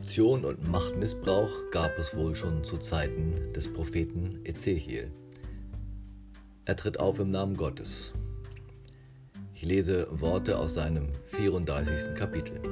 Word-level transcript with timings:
Korruption 0.00 0.46
und 0.46 0.66
Machtmissbrauch 0.66 1.70
gab 1.70 1.98
es 1.98 2.16
wohl 2.16 2.34
schon 2.34 2.64
zu 2.64 2.78
Zeiten 2.78 3.52
des 3.52 3.70
Propheten 3.70 4.40
Ezechiel. 4.44 5.10
Er 6.64 6.74
tritt 6.74 6.98
auf 6.98 7.18
im 7.18 7.30
Namen 7.30 7.54
Gottes. 7.54 8.14
Ich 9.54 9.62
lese 9.62 10.08
Worte 10.10 10.58
aus 10.58 10.72
seinem 10.72 11.10
34. 11.32 12.14
Kapitel. 12.14 12.62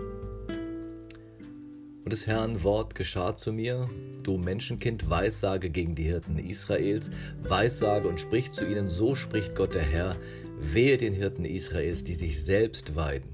Und 2.02 2.12
des 2.12 2.26
Herrn 2.26 2.62
Wort 2.62 2.94
geschah 2.94 3.36
zu 3.36 3.52
mir, 3.52 3.90
du 4.22 4.38
Menschenkind, 4.38 5.10
weissage 5.10 5.68
gegen 5.68 5.94
die 5.94 6.04
Hirten 6.04 6.38
Israels, 6.38 7.10
weissage 7.42 8.08
und 8.08 8.18
sprich 8.18 8.52
zu 8.52 8.66
ihnen, 8.66 8.88
so 8.88 9.14
spricht 9.14 9.54
Gott 9.54 9.74
der 9.74 9.82
Herr, 9.82 10.16
wehe 10.58 10.96
den 10.96 11.12
Hirten 11.12 11.44
Israels, 11.44 12.04
die 12.04 12.14
sich 12.14 12.42
selbst 12.42 12.96
weiden. 12.96 13.28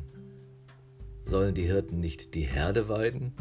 Sollen 1.22 1.54
die 1.54 1.66
Hirten 1.66 2.00
nicht 2.00 2.34
die 2.34 2.40
Herde 2.42 2.88
weiden? 2.88 3.32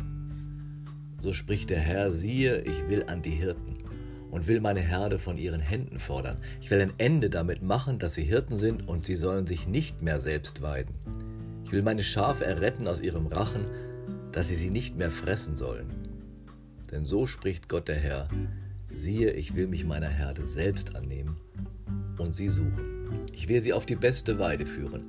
So 1.23 1.31
spricht 1.31 1.69
der 1.69 1.79
Herr, 1.79 2.11
siehe, 2.11 2.63
ich 2.63 2.89
will 2.89 3.05
an 3.07 3.21
die 3.21 3.29
Hirten 3.29 3.77
und 4.29 4.45
will 4.49 4.59
meine 4.59 4.81
Herde 4.81 5.17
von 5.17 5.37
ihren 5.37 5.61
Händen 5.61 5.97
fordern. 5.97 6.35
Ich 6.59 6.69
will 6.69 6.81
ein 6.81 6.91
Ende 6.97 7.29
damit 7.29 7.61
machen, 7.61 7.97
dass 7.97 8.15
sie 8.15 8.25
Hirten 8.25 8.57
sind 8.57 8.89
und 8.89 9.05
sie 9.05 9.15
sollen 9.15 9.47
sich 9.47 9.65
nicht 9.65 10.01
mehr 10.01 10.19
selbst 10.19 10.61
weiden. 10.61 10.93
Ich 11.63 11.71
will 11.71 11.81
meine 11.81 12.03
Schafe 12.03 12.43
erretten 12.43 12.89
aus 12.89 12.99
ihrem 12.99 13.27
Rachen, 13.27 13.63
dass 14.33 14.49
sie 14.49 14.57
sie 14.57 14.69
nicht 14.69 14.97
mehr 14.97 15.11
fressen 15.11 15.55
sollen. 15.55 15.87
Denn 16.91 17.05
so 17.05 17.25
spricht 17.25 17.69
Gott 17.69 17.87
der 17.87 17.95
Herr, 17.95 18.27
siehe, 18.93 19.31
ich 19.31 19.55
will 19.55 19.67
mich 19.67 19.85
meiner 19.85 20.09
Herde 20.09 20.45
selbst 20.45 20.93
annehmen 20.93 21.37
und 22.17 22.35
sie 22.35 22.49
suchen. 22.49 23.21
Ich 23.31 23.47
will 23.47 23.61
sie 23.61 23.71
auf 23.71 23.85
die 23.85 23.95
beste 23.95 24.39
Weide 24.39 24.65
führen 24.65 25.05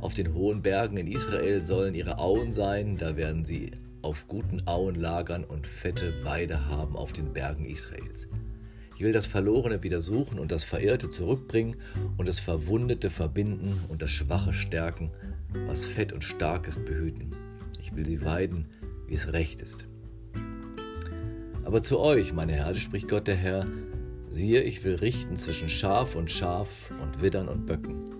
auf 0.00 0.14
den 0.14 0.32
hohen 0.32 0.62
Bergen 0.62 0.96
in 0.96 1.08
Israel 1.08 1.60
sollen 1.60 1.94
ihre 1.94 2.18
Auen 2.18 2.52
sein, 2.52 2.96
da 2.96 3.16
werden 3.16 3.44
sie 3.44 3.72
auf 4.02 4.28
guten 4.28 4.62
Auen 4.66 4.94
lagern 4.94 5.44
und 5.44 5.66
fette 5.66 6.24
Weide 6.24 6.66
haben 6.66 6.96
auf 6.96 7.12
den 7.12 7.32
Bergen 7.32 7.64
Israels. 7.64 8.28
Ich 8.96 9.04
will 9.04 9.12
das 9.12 9.26
Verlorene 9.26 9.82
wieder 9.82 10.00
suchen 10.00 10.38
und 10.38 10.50
das 10.50 10.64
Verirrte 10.64 11.08
zurückbringen 11.08 11.76
und 12.16 12.26
das 12.26 12.40
Verwundete 12.40 13.10
verbinden 13.10 13.80
und 13.88 14.02
das 14.02 14.10
Schwache 14.10 14.52
stärken, 14.52 15.10
was 15.66 15.84
fett 15.84 16.12
und 16.12 16.24
stark 16.24 16.66
ist 16.66 16.84
behüten. 16.84 17.34
Ich 17.80 17.94
will 17.94 18.04
sie 18.04 18.24
weiden, 18.24 18.66
wie 19.06 19.14
es 19.14 19.32
recht 19.32 19.60
ist. 19.60 19.86
Aber 21.64 21.82
zu 21.82 21.98
euch, 21.98 22.32
meine 22.32 22.54
Herde, 22.54 22.78
spricht 22.78 23.08
Gott 23.08 23.26
der 23.26 23.36
Herr, 23.36 23.66
siehe, 24.30 24.62
ich 24.62 24.82
will 24.84 24.96
richten 24.96 25.36
zwischen 25.36 25.68
Schaf 25.68 26.16
und 26.16 26.30
Schaf 26.30 26.90
und 27.02 27.22
Widdern 27.22 27.48
und 27.48 27.66
Böcken. 27.66 28.14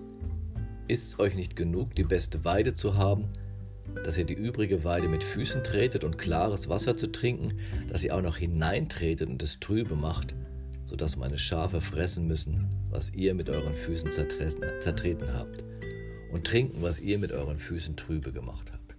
Ist 0.87 1.07
es 1.07 1.19
euch 1.19 1.35
nicht 1.35 1.55
genug, 1.55 1.93
die 1.95 2.03
beste 2.03 2.45
Weide 2.45 2.73
zu 2.73 2.95
haben, 2.95 3.25
dass 4.03 4.17
ihr 4.17 4.25
die 4.25 4.33
übrige 4.33 4.83
Weide 4.83 5.07
mit 5.07 5.23
Füßen 5.23 5.63
tretet 5.63 6.03
und 6.03 6.17
klares 6.17 6.69
Wasser 6.69 6.97
zu 6.97 7.11
trinken, 7.11 7.59
dass 7.87 8.03
ihr 8.03 8.15
auch 8.15 8.21
noch 8.21 8.37
hineintretet 8.37 9.29
und 9.29 9.41
es 9.43 9.59
trübe 9.59 9.95
macht, 9.95 10.35
so 10.85 10.95
dass 10.95 11.17
meine 11.17 11.37
Schafe 11.37 11.81
fressen 11.81 12.27
müssen, 12.27 12.67
was 12.89 13.13
ihr 13.13 13.33
mit 13.33 13.49
euren 13.49 13.73
Füßen 13.73 14.11
zertreten 14.11 15.33
habt, 15.33 15.63
und 16.31 16.45
trinken, 16.45 16.81
was 16.81 16.99
ihr 16.99 17.19
mit 17.19 17.31
euren 17.31 17.57
Füßen 17.57 17.95
trübe 17.95 18.31
gemacht 18.31 18.71
habt. 18.71 18.95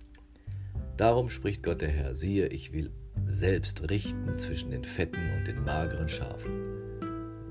Darum 0.97 1.31
spricht 1.31 1.63
Gott 1.63 1.81
der 1.81 1.89
Herr, 1.89 2.15
siehe, 2.15 2.49
ich 2.49 2.73
will 2.73 2.91
selbst 3.27 3.91
richten 3.91 4.39
zwischen 4.39 4.71
den 4.71 4.85
fetten 4.85 5.21
und 5.37 5.47
den 5.47 5.65
mageren 5.65 6.09
Schafen, 6.09 6.51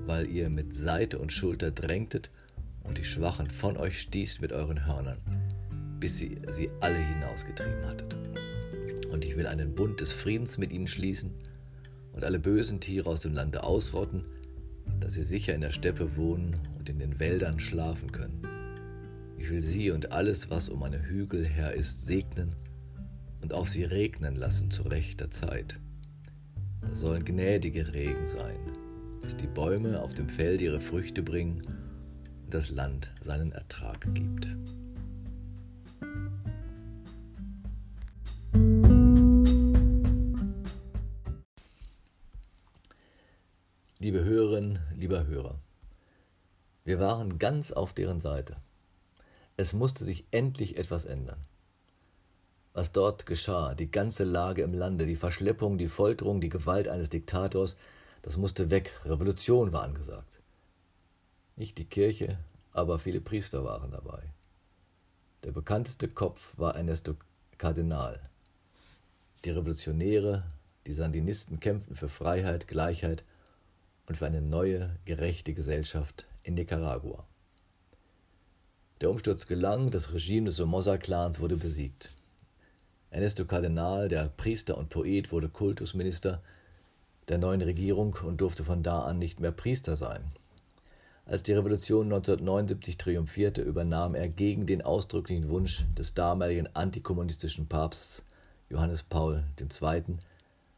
weil 0.06 0.26
ihr 0.26 0.48
mit 0.48 0.74
Seite 0.74 1.18
und 1.18 1.32
Schulter 1.32 1.70
drängtet 1.70 2.30
und 2.84 2.98
die 2.98 3.04
Schwachen 3.04 3.48
von 3.48 3.76
euch 3.76 4.00
stießt 4.00 4.40
mit 4.40 4.52
euren 4.52 4.86
Hörnern, 4.86 5.18
bis 6.00 6.20
ihr 6.20 6.40
sie 6.50 6.70
alle 6.80 6.98
hinausgetrieben 6.98 7.86
hattet. 7.86 8.16
Und 9.10 9.24
ich 9.24 9.36
will 9.36 9.46
einen 9.46 9.74
Bund 9.74 10.00
des 10.00 10.12
Friedens 10.12 10.58
mit 10.58 10.72
ihnen 10.72 10.86
schließen 10.86 11.32
und 12.12 12.24
alle 12.24 12.38
bösen 12.38 12.80
Tiere 12.80 13.08
aus 13.08 13.20
dem 13.20 13.34
Lande 13.34 13.62
ausrotten, 13.62 14.24
dass 14.98 15.14
sie 15.14 15.22
sicher 15.22 15.54
in 15.54 15.60
der 15.60 15.70
Steppe 15.70 16.16
wohnen 16.16 16.56
und 16.78 16.88
in 16.88 16.98
den 16.98 17.20
Wäldern 17.20 17.60
schlafen 17.60 18.10
können. 18.12 18.46
Ich 19.36 19.50
will 19.50 19.62
sie 19.62 19.90
und 19.90 20.12
alles, 20.12 20.50
was 20.50 20.68
um 20.68 20.80
meine 20.80 21.02
Hügel 21.02 21.46
her 21.46 21.74
ist, 21.74 22.06
segnen 22.06 22.54
und 23.42 23.54
auf 23.54 23.68
sie 23.68 23.84
regnen 23.84 24.36
lassen 24.36 24.70
zu 24.70 24.82
rechter 24.82 25.30
Zeit. 25.30 25.78
Das 26.82 27.00
sollen 27.00 27.24
gnädige 27.24 27.92
Regen 27.92 28.26
sein, 28.26 28.58
dass 29.22 29.36
die 29.36 29.46
Bäume 29.46 30.02
auf 30.02 30.14
dem 30.14 30.28
Feld 30.28 30.60
ihre 30.60 30.80
Früchte 30.80 31.22
bringen 31.22 31.62
das 32.50 32.70
Land 32.70 33.12
seinen 33.20 33.52
Ertrag 33.52 34.12
gibt. 34.14 34.48
Liebe 44.02 44.24
Hörerinnen, 44.24 44.78
lieber 44.96 45.26
Hörer, 45.26 45.58
wir 46.84 47.00
waren 47.00 47.38
ganz 47.38 47.70
auf 47.70 47.92
deren 47.92 48.18
Seite. 48.18 48.56
Es 49.58 49.74
musste 49.74 50.06
sich 50.06 50.24
endlich 50.30 50.78
etwas 50.78 51.04
ändern. 51.04 51.44
Was 52.72 52.92
dort 52.92 53.26
geschah, 53.26 53.74
die 53.74 53.90
ganze 53.90 54.24
Lage 54.24 54.62
im 54.62 54.72
Lande, 54.72 55.04
die 55.04 55.16
Verschleppung, 55.16 55.76
die 55.76 55.88
Folterung, 55.88 56.40
die 56.40 56.48
Gewalt 56.48 56.88
eines 56.88 57.10
Diktators, 57.10 57.76
das 58.22 58.38
musste 58.38 58.70
weg. 58.70 58.98
Revolution 59.04 59.70
war 59.70 59.82
angesagt. 59.82 60.40
Nicht 61.56 61.76
die 61.76 61.84
Kirche, 61.84 62.38
aber 62.72 63.00
viele 63.00 63.20
Priester 63.20 63.64
waren 63.64 63.90
dabei. 63.90 64.22
Der 65.42 65.52
bekannteste 65.52 66.08
Kopf 66.08 66.54
war 66.56 66.74
Ernesto 66.74 67.16
Kardinal. 67.58 68.30
Die 69.44 69.50
Revolutionäre, 69.50 70.44
die 70.86 70.94
Sandinisten 70.94 71.60
kämpften 71.60 71.96
für 71.96 72.08
Freiheit, 72.08 72.66
Gleichheit 72.66 73.24
und 74.10 74.16
für 74.16 74.26
eine 74.26 74.42
neue, 74.42 74.90
gerechte 75.04 75.54
Gesellschaft 75.54 76.26
in 76.42 76.54
Nicaragua. 76.54 77.28
Der 79.00 79.08
Umsturz 79.08 79.46
gelang, 79.46 79.92
das 79.92 80.12
Regime 80.12 80.46
des 80.46 80.56
Somoza-Clans 80.56 81.38
wurde 81.38 81.56
besiegt. 81.56 82.10
Ernesto 83.10 83.44
Kardinal, 83.44 84.08
der 84.08 84.28
Priester 84.36 84.76
und 84.76 84.88
Poet, 84.88 85.30
wurde 85.30 85.48
Kultusminister 85.48 86.42
der 87.28 87.38
neuen 87.38 87.60
Regierung 87.60 88.16
und 88.24 88.40
durfte 88.40 88.64
von 88.64 88.82
da 88.82 89.02
an 89.02 89.20
nicht 89.20 89.38
mehr 89.38 89.52
Priester 89.52 89.96
sein. 89.96 90.32
Als 91.24 91.44
die 91.44 91.52
Revolution 91.52 92.06
1979 92.06 92.96
triumphierte, 92.96 93.62
übernahm 93.62 94.16
er 94.16 94.28
gegen 94.28 94.66
den 94.66 94.82
ausdrücklichen 94.82 95.48
Wunsch 95.50 95.84
des 95.96 96.14
damaligen 96.14 96.66
antikommunistischen 96.74 97.68
Papstes 97.68 98.24
Johannes 98.70 99.04
Paul 99.04 99.44
II. 99.60 100.16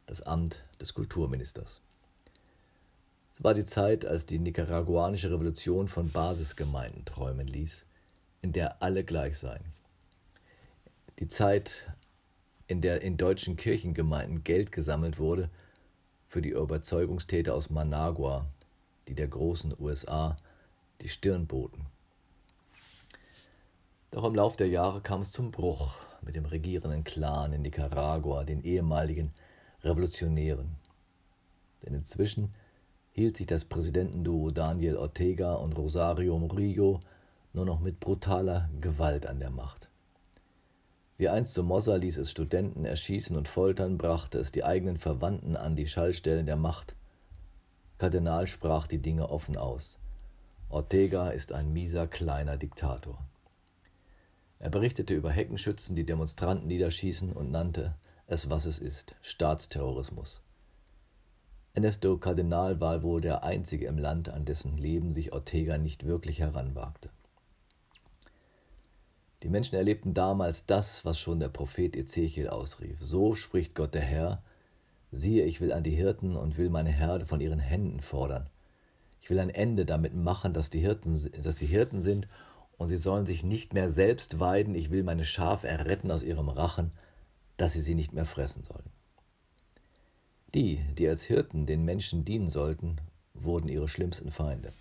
das 0.05 0.21
Amt 0.21 0.67
des 0.79 0.93
Kulturministers. 0.93 1.81
Es 3.35 3.45
war 3.45 3.55
die 3.55 3.65
Zeit, 3.65 4.05
als 4.05 4.27
die 4.27 4.39
nicaraguanische 4.39 5.31
Revolution 5.31 5.89
von 5.89 6.11
Basisgemeinden 6.11 7.05
träumen 7.05 7.47
ließ, 7.47 7.87
in 8.41 8.53
der 8.53 8.83
alle 8.83 9.05
gleich 9.05 9.39
seien. 9.39 9.65
Die 11.19 11.29
Zeit, 11.29 11.91
in 12.67 12.81
der 12.81 13.03
in 13.03 13.17
deutschen 13.17 13.57
Kirchengemeinden 13.57 14.45
Geld 14.45 14.73
gesammelt 14.73 15.19
wurde 15.19 15.51
für 16.29 16.43
die 16.43 16.51
Überzeugungstäter 16.51 17.55
aus 17.55 17.71
Managua 17.71 18.47
die 19.09 19.15
der 19.15 19.29
großen 19.29 19.75
USA 19.79 20.37
die 21.01 21.09
Stirn 21.09 21.47
boten. 21.47 21.87
Doch 24.11 24.25
im 24.25 24.35
Lauf 24.35 24.57
der 24.57 24.69
Jahre 24.69 25.01
kam 25.01 25.23
es 25.23 25.33
zum 25.33 25.51
Bruch 25.51 25.97
mit 26.21 26.35
dem 26.35 26.45
regierenden 26.45 27.03
Clan 27.03 27.53
in 27.53 27.63
Nicaragua, 27.63 28.45
den 28.45 28.63
ehemaligen 28.63 29.33
Revolutionären. 29.83 30.77
Denn 31.83 31.95
inzwischen 31.95 32.55
hielt 33.13 33.37
sich 33.37 33.47
das 33.47 33.65
Präsidentenduo 33.65 34.51
Daniel 34.51 34.97
Ortega 34.97 35.55
und 35.55 35.73
Rosario 35.77 36.39
Murillo 36.39 37.01
nur 37.53 37.65
noch 37.65 37.81
mit 37.81 38.01
brutaler 38.01 38.69
Gewalt 38.81 39.27
an 39.27 39.41
der 39.41 39.51
Macht. 39.51 39.89
Wie 41.19 41.29
einst 41.29 41.55
Somoza 41.55 41.97
ließ 41.97 42.19
es 42.19 42.31
Studenten 42.31 42.85
erschießen 42.85 43.37
und 43.37 43.47
foltern, 43.47 43.97
brachte 43.97 44.39
es 44.39 44.51
die 44.51 44.65
eigenen 44.65 44.99
Verwandten 44.99 45.57
an 45.57 45.77
die 45.77 45.87
Schallstellen 45.87 46.47
der 46.47 46.57
Macht 46.57 46.97
Kardinal 48.03 48.49
sprach 48.49 48.89
die 48.89 48.99
Dinge 48.99 49.31
offen 49.31 49.57
aus. 49.57 49.97
Ortega 50.69 51.29
ist 51.29 51.53
ein 51.53 51.73
mieser 51.73 52.09
kleiner 52.09 52.57
Diktator. 52.57 53.17
Er 54.59 54.71
berichtete 54.71 55.15
über 55.15 55.31
Heckenschützen, 55.31 55.95
die 55.95 56.05
Demonstranten 56.05 56.67
niederschießen 56.67 57.33
und 57.33 57.53
nannte 57.53 57.95
es, 58.27 58.51
was 58.51 58.67
es 58.67 58.81
ist, 58.81 59.15
Staatsterrorismus. 59.23 60.41
Ernesto 61.75 62.19
Kardinal 62.19 62.81
war 62.81 63.03
wohl 63.03 63.23
der 63.23 63.45
einzige 63.45 63.87
im 63.87 63.97
Land, 63.97 64.29
an 64.29 64.45
dessen 64.45 64.77
Leben 64.77 65.13
sich 65.13 65.33
Ortega 65.33 65.79
nicht 65.79 66.07
wirklich 66.07 66.41
heranwagte. 66.41 67.09
Die 69.43 69.49
Menschen 69.49 69.77
erlebten 69.77 70.13
damals 70.13 70.67
das, 70.67 71.05
was 71.05 71.19
schon 71.19 71.41
der 71.41 71.49
Prophet 71.49 71.97
Ezechiel 71.97 72.49
ausrief. 72.49 72.99
So 73.01 73.35
spricht 73.35 73.75
Gott 73.75 73.95
der 73.95 74.03
Herr, 74.03 74.43
Siehe, 75.15 75.45
ich 75.45 75.61
will 75.61 75.73
an 75.73 75.83
die 75.83 75.95
Hirten 75.95 76.37
und 76.37 76.57
will 76.57 76.71
meine 76.71 76.91
Herde 76.91 77.27
von 77.27 77.41
ihren 77.41 77.59
Händen 77.59 78.01
fordern. 78.01 78.49
Ich 79.21 79.31
will 79.31 79.39
ein 79.39 79.51
Ende 79.51 79.85
damit 79.85 80.15
machen, 80.15 80.55
dass 80.55 80.71
die 80.71 80.81
Hirten, 80.81 81.21
dass 81.43 81.59
sie 81.59 81.67
Hirten 81.67 82.01
sind 82.01 82.29
und 82.79 82.89
sie 82.89 82.97
sollen 82.97 83.27
sich 83.27 83.45
nicht 83.45 83.75
mehr 83.75 83.91
selbst 83.91 84.41
weiden. 84.41 84.75
Ich 84.75 84.91
will 84.91 85.03
meine 85.03 85.25
Schafe 85.25 85.69
erretten 85.69 86.11
aus 86.11 86.23
ihrem 86.23 86.49
Rachen, 86.49 86.93
dass 87.57 87.75
sie 87.75 87.81
sie 87.81 87.95
nicht 87.95 88.13
mehr 88.13 88.27
fressen 88.27 88.63
sollen. 88.65 88.91
Die, 90.55 90.81
die 90.99 91.09
als 91.09 91.23
Hirten 91.23 91.65
den 91.65 91.85
Menschen 91.85 92.27
dienen 92.27 92.49
sollten, 92.49 93.01
wurden 93.33 93.69
ihre 93.69 93.89
schlimmsten 93.89 94.31
Feinde. 94.31 94.75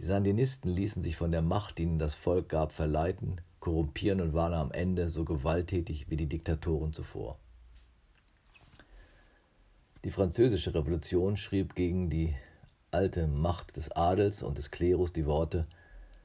Die 0.00 0.04
Sandinisten 0.04 0.70
ließen 0.70 1.02
sich 1.02 1.16
von 1.16 1.32
der 1.32 1.42
Macht, 1.42 1.78
die 1.78 1.82
ihnen 1.82 1.98
das 1.98 2.14
Volk 2.14 2.48
gab, 2.48 2.72
verleiten, 2.72 3.42
korrumpieren 3.60 4.22
und 4.22 4.32
waren 4.32 4.54
am 4.54 4.72
Ende 4.72 5.08
so 5.08 5.24
gewalttätig 5.24 6.08
wie 6.08 6.16
die 6.16 6.28
Diktatoren 6.28 6.92
zuvor. 6.92 7.38
Die 10.04 10.10
französische 10.10 10.74
Revolution 10.74 11.36
schrieb 11.36 11.74
gegen 11.74 12.08
die 12.08 12.34
alte 12.90 13.26
Macht 13.26 13.76
des 13.76 13.90
Adels 13.92 14.42
und 14.42 14.56
des 14.56 14.70
Klerus 14.70 15.12
die 15.12 15.26
Worte 15.26 15.66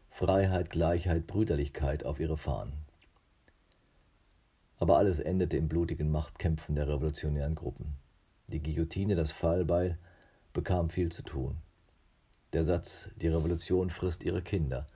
Freiheit, 0.09 0.69
Gleichheit, 0.69 1.27
Brüderlichkeit 1.27 2.05
auf 2.05 2.19
ihre 2.19 2.37
Fahnen. 2.37 2.73
Aber 4.77 4.97
alles 4.97 5.19
endete 5.19 5.57
in 5.57 5.67
blutigen 5.67 6.09
Machtkämpfen 6.09 6.75
der 6.75 6.87
revolutionären 6.87 7.55
Gruppen. 7.55 7.95
Die 8.49 8.61
Guillotine, 8.61 9.15
das 9.15 9.31
Fallbeil, 9.31 9.97
bekam 10.53 10.89
viel 10.89 11.11
zu 11.11 11.23
tun. 11.23 11.57
Der 12.53 12.63
Satz 12.63 13.09
Die 13.15 13.27
Revolution 13.27 13.89
frisst 13.89 14.23
ihre 14.23 14.41
Kinder 14.41 14.87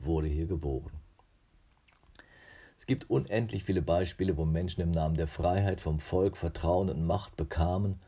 wurde 0.00 0.28
hier 0.28 0.46
geboren. 0.46 0.92
Es 2.78 2.86
gibt 2.86 3.10
unendlich 3.10 3.64
viele 3.64 3.82
Beispiele, 3.82 4.36
wo 4.36 4.44
Menschen 4.44 4.80
im 4.80 4.90
Namen 4.90 5.16
der 5.16 5.28
Freiheit 5.28 5.80
vom 5.80 6.00
Volk 6.00 6.36
Vertrauen 6.36 6.88
und 6.88 7.04
Macht 7.04 7.36
bekamen 7.36 8.00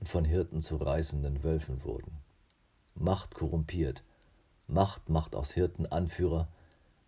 und 0.00 0.08
von 0.08 0.24
Hirten 0.24 0.60
zu 0.60 0.76
reißenden 0.76 1.44
Wölfen 1.44 1.84
wurden. 1.84 2.18
Macht 2.94 3.34
korrumpiert, 3.34 4.02
Macht 4.66 5.08
macht 5.08 5.34
aus 5.34 5.52
Hirten 5.52 5.86
Anführer, 5.86 6.48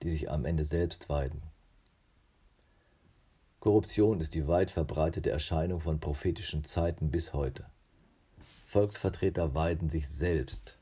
die 0.02 0.10
sich 0.10 0.30
am 0.30 0.44
Ende 0.44 0.64
selbst 0.64 1.08
weiden. 1.08 1.42
Korruption 3.64 4.20
ist 4.20 4.34
die 4.34 4.46
weit 4.46 4.70
verbreitete 4.70 5.30
Erscheinung 5.30 5.80
von 5.80 5.98
prophetischen 5.98 6.64
Zeiten 6.64 7.10
bis 7.10 7.32
heute. 7.32 7.64
Volksvertreter 8.66 9.54
weiden 9.54 9.88
sich 9.88 10.06
selbst, 10.06 10.76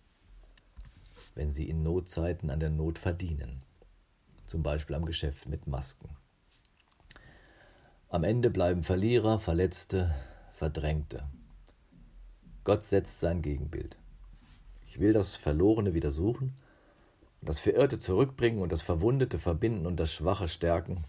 wenn 1.36 1.52
sie 1.52 1.68
in 1.68 1.84
Notzeiten 1.84 2.50
an 2.50 2.58
der 2.58 2.70
Not 2.70 2.98
verdienen, 2.98 3.62
zum 4.46 4.64
Beispiel 4.64 4.96
am 4.96 5.04
Geschäft 5.04 5.48
mit 5.48 5.68
Masken. 5.68 6.16
Am 8.08 8.24
Ende 8.24 8.50
bleiben 8.50 8.82
Verlierer, 8.82 9.38
Verletzte, 9.38 10.12
Verdrängte. 10.56 11.22
Gott 12.64 12.82
setzt 12.82 13.20
sein 13.20 13.42
Gegenbild. 13.42 13.96
Ich 14.86 14.98
will 14.98 15.12
das 15.12 15.36
Verlorene 15.36 15.94
wieder 15.94 16.10
suchen 16.10 16.56
das 17.44 17.58
Verirrte 17.58 17.98
zurückbringen 17.98 18.60
und 18.60 18.70
das 18.70 18.82
Verwundete 18.82 19.36
verbinden 19.36 19.86
und 19.86 19.98
das 19.98 20.12
Schwache 20.12 20.46
stärken 20.46 21.04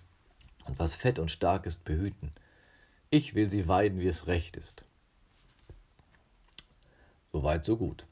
und 0.65 0.79
was 0.79 0.95
fett 0.95 1.19
und 1.19 1.29
stark 1.29 1.65
ist 1.65 1.83
behüten. 1.83 2.31
Ich 3.09 3.35
will 3.35 3.49
sie 3.49 3.67
weiden, 3.67 3.99
wie 3.99 4.07
es 4.07 4.27
recht 4.27 4.57
ist. 4.57 4.85
Soweit, 7.31 7.65
so 7.65 7.77
gut. 7.77 8.05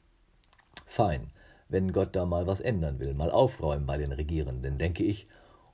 Fein, 0.84 1.30
wenn 1.68 1.92
Gott 1.92 2.14
da 2.14 2.26
mal 2.26 2.46
was 2.46 2.60
ändern 2.60 2.98
will, 2.98 3.14
mal 3.14 3.30
aufräumen 3.30 3.86
bei 3.86 3.96
den 3.96 4.12
Regierenden, 4.12 4.78
denke 4.78 5.04
ich, 5.04 5.26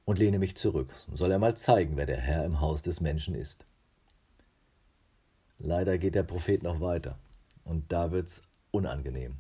und 0.05 0.19
lehne 0.19 0.39
mich 0.39 0.57
zurück, 0.57 0.93
soll 1.13 1.33
er 1.33 1.39
mal 1.39 1.57
zeigen, 1.57 1.97
wer 1.97 2.07
der 2.07 2.21
Herr 2.21 2.45
im 2.45 2.61
Haus 2.61 2.83
des 2.83 3.01
Menschen 3.01 3.35
ist. 3.35 3.67
Leider 5.59 5.99
geht 5.99 6.15
der 6.15 6.23
Prophet 6.23 6.63
noch 6.63 6.81
weiter, 6.81 7.19
und 7.65 7.91
da 7.93 8.13
wird's 8.13 8.43
unangenehm. 8.71 9.37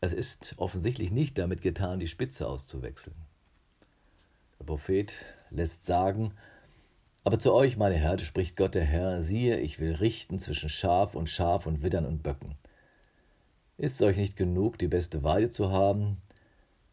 Es 0.00 0.12
ist 0.12 0.54
offensichtlich 0.56 1.12
nicht 1.12 1.38
damit 1.38 1.62
getan, 1.62 2.00
die 2.00 2.08
Spitze 2.08 2.48
auszuwechseln. 2.48 3.14
Der 4.62 4.66
Prophet 4.66 5.12
lässt 5.50 5.86
sagen, 5.86 6.34
aber 7.24 7.40
zu 7.40 7.52
euch, 7.52 7.76
meine 7.76 7.96
Herde, 7.96 8.22
spricht 8.22 8.56
Gott 8.56 8.76
der 8.76 8.84
Herr, 8.84 9.20
siehe, 9.20 9.58
ich 9.58 9.80
will 9.80 9.92
richten 9.92 10.38
zwischen 10.38 10.68
Schaf 10.68 11.16
und 11.16 11.28
Schaf 11.28 11.66
und 11.66 11.82
Widdern 11.82 12.06
und 12.06 12.22
Böcken. 12.22 12.54
Ist 13.76 13.96
es 13.96 14.02
euch 14.02 14.16
nicht 14.16 14.36
genug, 14.36 14.78
die 14.78 14.86
beste 14.86 15.24
Weide 15.24 15.50
zu 15.50 15.72
haben, 15.72 16.18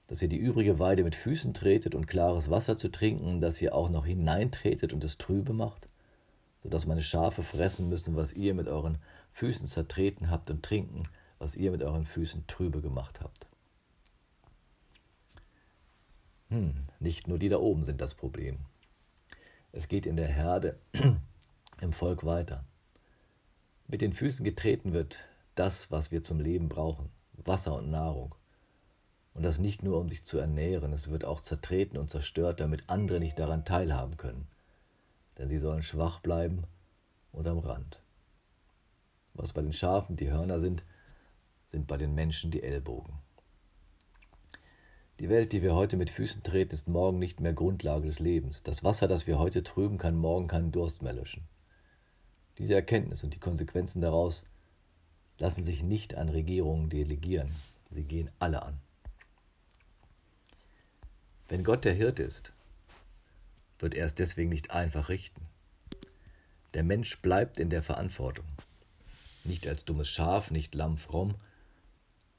dass 0.07 0.19
ihr 0.23 0.29
die 0.29 0.39
übrige 0.39 0.79
Weide 0.79 1.03
mit 1.03 1.13
Füßen 1.13 1.53
tretet 1.53 1.93
und 1.93 2.07
klares 2.07 2.49
Wasser 2.49 2.75
zu 2.75 2.89
trinken, 2.89 3.39
dass 3.39 3.61
ihr 3.61 3.75
auch 3.75 3.91
noch 3.91 4.07
hineintretet 4.07 4.91
und 4.91 5.03
es 5.03 5.19
trübe 5.19 5.53
macht, 5.53 5.85
so 6.63 6.69
dass 6.69 6.87
meine 6.87 7.03
Schafe 7.03 7.43
fressen 7.43 7.87
müssen, 7.87 8.15
was 8.15 8.33
ihr 8.33 8.55
mit 8.55 8.67
euren 8.67 8.97
Füßen 9.31 9.67
zertreten 9.67 10.31
habt 10.31 10.49
und 10.49 10.63
trinken, 10.63 11.03
was 11.37 11.55
ihr 11.55 11.69
mit 11.69 11.83
euren 11.83 12.05
Füßen 12.05 12.47
trübe 12.47 12.81
gemacht 12.81 13.21
habt. 13.21 13.48
Hm, 16.49 16.73
nicht 16.99 17.27
nur 17.27 17.37
die 17.37 17.49
da 17.49 17.57
oben 17.57 17.83
sind 17.83 18.01
das 18.01 18.15
Problem. 18.15 18.59
Es 19.71 19.87
geht 19.87 20.05
in 20.05 20.15
der 20.15 20.27
Herde, 20.27 20.77
im 21.81 21.93
Volk 21.93 22.25
weiter. 22.25 22.63
Mit 23.87 24.01
den 24.01 24.13
Füßen 24.13 24.43
getreten 24.43 24.93
wird 24.93 25.25
das, 25.55 25.91
was 25.91 26.11
wir 26.11 26.23
zum 26.23 26.39
Leben 26.39 26.69
brauchen, 26.69 27.09
Wasser 27.33 27.75
und 27.75 27.91
Nahrung. 27.91 28.33
Und 29.33 29.43
das 29.43 29.59
nicht 29.59 29.83
nur, 29.83 29.99
um 29.99 30.09
sich 30.09 30.23
zu 30.23 30.37
ernähren, 30.37 30.91
es 30.91 31.09
wird 31.09 31.23
auch 31.23 31.41
zertreten 31.41 31.97
und 31.97 32.09
zerstört, 32.09 32.59
damit 32.59 32.83
andere 32.87 33.19
nicht 33.19 33.37
daran 33.37 33.63
teilhaben 33.63 34.17
können. 34.17 34.47
Denn 35.37 35.49
sie 35.49 35.57
sollen 35.57 35.83
schwach 35.83 36.19
bleiben 36.19 36.63
und 37.31 37.47
am 37.47 37.59
Rand. 37.59 38.01
Was 39.33 39.53
bei 39.53 39.61
den 39.61 39.73
Schafen 39.73 40.15
die 40.15 40.31
Hörner 40.31 40.59
sind, 40.59 40.83
sind 41.67 41.87
bei 41.87 41.97
den 41.97 42.15
Menschen 42.15 42.51
die 42.51 42.63
Ellbogen. 42.63 43.13
Die 45.19 45.27
Welt, 45.27 45.51
die 45.51 45.61
wir 45.61 45.75
heute 45.75 45.97
mit 45.97 46.09
Füßen 46.09 46.43
treten, 46.43 46.73
ist 46.73 46.87
morgen 46.87 47.19
nicht 47.19 47.41
mehr 47.41 47.51
Grundlage 47.51 48.05
des 48.05 48.19
Lebens. 48.19 48.63
Das 48.63 48.85
Wasser, 48.85 49.05
das 49.05 49.27
wir 49.27 49.37
heute 49.37 49.63
trüben, 49.63 49.97
kann 49.97 50.15
morgen 50.15 50.47
keinen 50.47 50.71
Durst 50.71 51.01
mehr 51.01 51.11
löschen. 51.11 51.45
Diese 52.57 52.73
Erkenntnis 52.73 53.25
und 53.25 53.33
die 53.33 53.39
Konsequenzen 53.39 54.01
daraus 54.01 54.45
lassen 55.37 55.65
sich 55.65 55.83
nicht 55.83 56.15
an 56.15 56.29
Regierungen 56.29 56.89
delegieren. 56.89 57.51
Sie 57.89 58.03
gehen 58.03 58.31
alle 58.39 58.63
an. 58.63 58.79
Wenn 61.49 61.65
Gott 61.65 61.83
der 61.83 61.93
Hirte 61.93 62.23
ist, 62.23 62.53
wird 63.79 63.95
er 63.95 64.05
es 64.05 64.15
deswegen 64.15 64.49
nicht 64.49 64.71
einfach 64.71 65.09
richten. 65.09 65.41
Der 66.73 66.83
Mensch 66.83 67.21
bleibt 67.21 67.59
in 67.59 67.69
der 67.69 67.83
Verantwortung. 67.83 68.45
Nicht 69.43 69.67
als 69.67 69.83
dummes 69.83 70.07
Schaf, 70.07 70.49
nicht 70.49 70.75
lamm 70.75 70.97
fromm, 70.97 71.35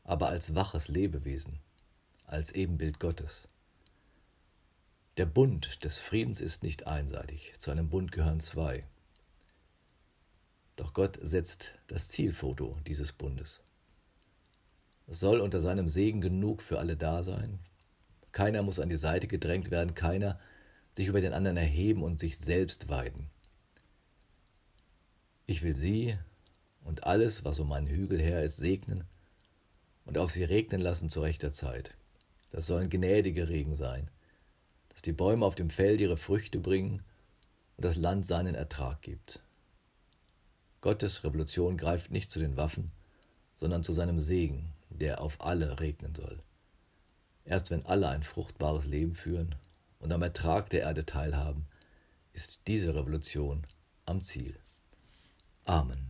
aber 0.03 0.29
als 0.29 0.55
waches 0.55 0.89
Lebewesen 0.89 1.59
als 2.31 2.53
Ebenbild 2.53 3.01
Gottes. 3.01 3.49
Der 5.17 5.27
Bund 5.27 5.85
des 5.85 5.99
Friedens 5.99 6.41
ist 6.41 6.63
nicht 6.63 6.87
einseitig, 6.87 7.53
zu 7.59 7.71
einem 7.71 7.91
Bund 7.91 8.13
gehören 8.13 8.41
zwei. 8.41 8.87
Doch 10.77 10.95
Gott 10.95 11.19
setzt 11.21 11.73
das 11.89 12.09
Zielfoto 12.09 12.79
dieses 12.87 13.13
Bundes. 13.13 13.61
Es 15.09 15.19
soll 15.19 15.41
unter 15.41 15.61
seinem 15.61 15.89
Segen 15.89 16.21
genug 16.21 16.63
für 16.63 16.79
alle 16.79 16.97
da 16.97 17.23
sein. 17.25 17.59
Keiner 18.33 18.63
muss 18.63 18.79
an 18.79 18.89
die 18.89 18.97
Seite 18.97 19.27
gedrängt 19.27 19.73
werden, 19.73 19.95
keiner 19.95 20.39
sich 20.93 21.09
über 21.09 21.21
den 21.21 21.33
anderen 21.33 21.57
erheben 21.57 22.03
und 22.03 22.21
sich 22.21 22.39
selbst 22.39 22.89
weiden. 22.89 23.29
Ich 25.47 25.63
will 25.63 25.75
sie 25.75 26.17
und 26.85 27.05
alles, 27.05 27.45
was 27.45 27.59
um 27.59 27.69
meinen 27.69 27.89
Hügel 27.89 28.21
her 28.21 28.45
ist, 28.45 28.57
segnen 28.57 29.05
und 30.05 30.17
auf 30.17 30.31
sie 30.31 30.45
regnen 30.45 30.81
lassen 30.81 31.11
zu 31.11 31.21
rechter 31.21 31.51
Zeit. 31.51 31.97
Das 32.51 32.67
sollen 32.67 32.91
gnädige 32.91 33.49
Regen 33.49 33.77
sein, 33.77 34.11
dass 34.89 35.03
die 35.03 35.13
Bäume 35.13 35.47
auf 35.47 35.55
dem 35.55 35.71
Feld 35.71 36.01
ihre 36.01 36.17
Früchte 36.17 36.59
bringen 36.59 37.03
und 37.77 37.85
das 37.85 37.97
Land 37.97 38.27
seinen 38.27 38.55
Ertrag 38.55 39.03
gibt. 39.03 39.41
Gottes 40.81 41.25
Revolution 41.25 41.77
greift 41.77 42.11
nicht 42.11 42.31
zu 42.31 42.39
den 42.39 42.57
Waffen, 42.57 42.91
sondern 43.55 43.85
zu 43.85 43.93
seinem 43.93 44.19
Segen, 44.19 44.73
der 44.89 45.21
auf 45.21 45.41
alle 45.41 45.81
regnen 45.81 46.15
soll. 46.15 46.43
Erst 47.45 47.71
wenn 47.71 47.85
alle 47.87 48.09
ein 48.09 48.23
fruchtbares 48.23 48.87
Leben 48.87 49.13
führen 49.13 49.55
und 49.99 50.13
am 50.13 50.23
Ertrag 50.23 50.71
der 50.71 50.83
Erde 50.83 51.05
teilhaben, 51.05 51.67
ist 52.33 52.63
diese 52.67 52.95
Revolution 52.95 53.67
am 54.07 54.23
Ziel. 54.23 54.59
Amen. 55.65 56.10